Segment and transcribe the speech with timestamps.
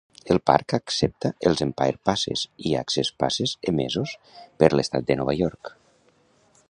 [0.35, 4.17] El parc accepta els Empire Passes i Access Passes emesos
[4.65, 5.73] per l'estat de Nova York.